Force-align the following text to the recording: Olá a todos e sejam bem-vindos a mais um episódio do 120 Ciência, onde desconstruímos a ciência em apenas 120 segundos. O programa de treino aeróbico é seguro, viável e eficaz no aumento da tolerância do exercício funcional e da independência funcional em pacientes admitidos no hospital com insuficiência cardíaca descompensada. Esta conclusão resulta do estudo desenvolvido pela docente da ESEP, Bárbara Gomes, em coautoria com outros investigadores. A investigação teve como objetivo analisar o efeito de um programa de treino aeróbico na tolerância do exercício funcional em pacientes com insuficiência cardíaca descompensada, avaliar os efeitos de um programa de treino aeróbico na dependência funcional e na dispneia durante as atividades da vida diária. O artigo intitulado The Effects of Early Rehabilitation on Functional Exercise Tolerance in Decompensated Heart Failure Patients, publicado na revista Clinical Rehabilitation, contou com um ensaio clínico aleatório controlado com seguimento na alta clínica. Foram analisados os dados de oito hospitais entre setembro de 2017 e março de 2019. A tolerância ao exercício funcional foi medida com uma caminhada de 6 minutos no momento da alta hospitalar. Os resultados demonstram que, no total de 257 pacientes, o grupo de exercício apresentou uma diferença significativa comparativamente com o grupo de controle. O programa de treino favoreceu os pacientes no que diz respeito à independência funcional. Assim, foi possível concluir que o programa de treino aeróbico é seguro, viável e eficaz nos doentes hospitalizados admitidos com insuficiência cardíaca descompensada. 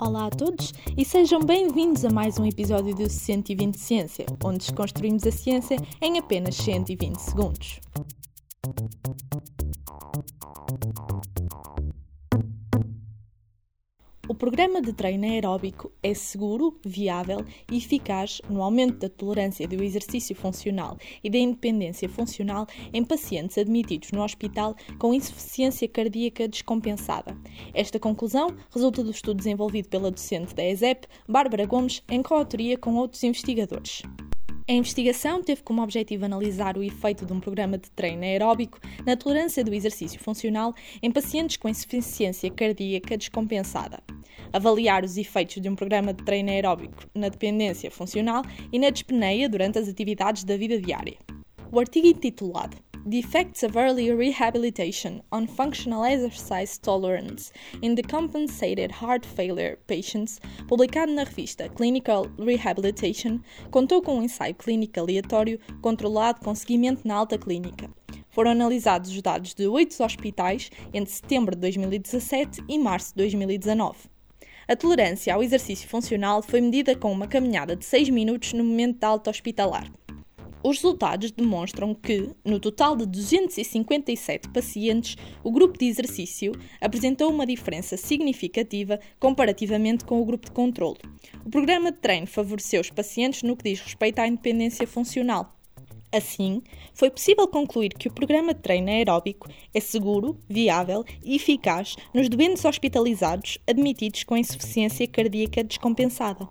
Olá 0.00 0.26
a 0.26 0.30
todos 0.30 0.72
e 0.96 1.04
sejam 1.04 1.40
bem-vindos 1.40 2.04
a 2.04 2.10
mais 2.10 2.38
um 2.38 2.44
episódio 2.44 2.94
do 2.94 3.08
120 3.08 3.78
Ciência, 3.78 4.26
onde 4.44 4.58
desconstruímos 4.58 5.26
a 5.26 5.30
ciência 5.30 5.76
em 6.02 6.18
apenas 6.18 6.56
120 6.56 7.16
segundos. 7.16 7.80
O 14.34 14.36
programa 14.36 14.82
de 14.82 14.92
treino 14.92 15.26
aeróbico 15.26 15.92
é 16.02 16.12
seguro, 16.12 16.76
viável 16.84 17.44
e 17.70 17.76
eficaz 17.76 18.42
no 18.50 18.64
aumento 18.64 18.98
da 18.98 19.08
tolerância 19.08 19.68
do 19.68 19.80
exercício 19.80 20.34
funcional 20.34 20.98
e 21.22 21.30
da 21.30 21.38
independência 21.38 22.08
funcional 22.08 22.66
em 22.92 23.04
pacientes 23.04 23.56
admitidos 23.56 24.10
no 24.10 24.24
hospital 24.24 24.74
com 24.98 25.14
insuficiência 25.14 25.86
cardíaca 25.86 26.48
descompensada. 26.48 27.38
Esta 27.72 28.00
conclusão 28.00 28.48
resulta 28.72 29.04
do 29.04 29.12
estudo 29.12 29.36
desenvolvido 29.36 29.88
pela 29.88 30.10
docente 30.10 30.52
da 30.52 30.64
ESEP, 30.64 31.06
Bárbara 31.28 31.64
Gomes, 31.64 32.02
em 32.10 32.20
coautoria 32.20 32.76
com 32.76 32.96
outros 32.96 33.22
investigadores. 33.22 34.02
A 34.66 34.72
investigação 34.72 35.42
teve 35.42 35.62
como 35.62 35.82
objetivo 35.82 36.24
analisar 36.24 36.78
o 36.78 36.82
efeito 36.82 37.26
de 37.26 37.34
um 37.34 37.38
programa 37.38 37.76
de 37.76 37.90
treino 37.90 38.22
aeróbico 38.22 38.80
na 39.04 39.14
tolerância 39.14 39.62
do 39.62 39.74
exercício 39.74 40.18
funcional 40.18 40.74
em 41.02 41.10
pacientes 41.10 41.58
com 41.58 41.68
insuficiência 41.68 42.50
cardíaca 42.50 43.14
descompensada, 43.18 44.02
avaliar 44.50 45.04
os 45.04 45.18
efeitos 45.18 45.60
de 45.60 45.68
um 45.68 45.76
programa 45.76 46.14
de 46.14 46.24
treino 46.24 46.48
aeróbico 46.48 47.06
na 47.14 47.28
dependência 47.28 47.90
funcional 47.90 48.42
e 48.72 48.78
na 48.78 48.88
dispneia 48.88 49.50
durante 49.50 49.78
as 49.78 49.86
atividades 49.86 50.44
da 50.44 50.56
vida 50.56 50.80
diária. 50.80 51.18
O 51.70 51.78
artigo 51.78 52.06
intitulado 52.06 52.83
The 53.06 53.18
Effects 53.18 53.62
of 53.62 53.76
Early 53.76 54.10
Rehabilitation 54.12 55.20
on 55.30 55.46
Functional 55.46 56.06
Exercise 56.06 56.78
Tolerance 56.78 57.52
in 57.82 57.94
Decompensated 57.94 58.90
Heart 58.90 59.26
Failure 59.26 59.76
Patients, 59.86 60.40
publicado 60.66 61.12
na 61.12 61.24
revista 61.24 61.68
Clinical 61.68 62.26
Rehabilitation, 62.38 63.40
contou 63.70 64.00
com 64.00 64.20
um 64.20 64.22
ensaio 64.22 64.54
clínico 64.54 64.98
aleatório 64.98 65.60
controlado 65.82 66.40
com 66.40 66.54
seguimento 66.54 67.06
na 67.06 67.14
alta 67.14 67.36
clínica. 67.36 67.90
Foram 68.30 68.52
analisados 68.52 69.10
os 69.10 69.20
dados 69.20 69.52
de 69.52 69.66
oito 69.66 70.02
hospitais 70.02 70.70
entre 70.94 71.12
setembro 71.12 71.54
de 71.54 71.60
2017 71.60 72.64
e 72.66 72.78
março 72.78 73.10
de 73.10 73.16
2019. 73.16 73.98
A 74.66 74.74
tolerância 74.74 75.34
ao 75.34 75.42
exercício 75.42 75.86
funcional 75.86 76.40
foi 76.40 76.62
medida 76.62 76.96
com 76.96 77.12
uma 77.12 77.28
caminhada 77.28 77.76
de 77.76 77.84
6 77.84 78.08
minutos 78.08 78.54
no 78.54 78.64
momento 78.64 79.00
da 79.00 79.08
alta 79.08 79.28
hospitalar. 79.28 79.92
Os 80.66 80.78
resultados 80.78 81.30
demonstram 81.30 81.94
que, 81.94 82.30
no 82.42 82.58
total 82.58 82.96
de 82.96 83.04
257 83.04 84.48
pacientes, 84.48 85.14
o 85.42 85.52
grupo 85.52 85.76
de 85.76 85.84
exercício 85.84 86.52
apresentou 86.80 87.30
uma 87.30 87.44
diferença 87.44 87.98
significativa 87.98 88.98
comparativamente 89.20 90.06
com 90.06 90.22
o 90.22 90.24
grupo 90.24 90.46
de 90.46 90.52
controle. 90.52 91.00
O 91.44 91.50
programa 91.50 91.92
de 91.92 91.98
treino 91.98 92.26
favoreceu 92.26 92.80
os 92.80 92.88
pacientes 92.88 93.42
no 93.42 93.54
que 93.54 93.64
diz 93.64 93.80
respeito 93.82 94.20
à 94.20 94.26
independência 94.26 94.86
funcional. 94.86 95.54
Assim, 96.10 96.62
foi 96.94 97.10
possível 97.10 97.46
concluir 97.46 97.90
que 97.90 98.08
o 98.08 98.12
programa 98.12 98.54
de 98.54 98.62
treino 98.62 98.88
aeróbico 98.88 99.46
é 99.74 99.80
seguro, 99.80 100.38
viável 100.48 101.04
e 101.22 101.36
eficaz 101.36 101.94
nos 102.14 102.26
doentes 102.30 102.64
hospitalizados 102.64 103.58
admitidos 103.66 104.24
com 104.24 104.34
insuficiência 104.34 105.06
cardíaca 105.06 105.62
descompensada. 105.62 106.48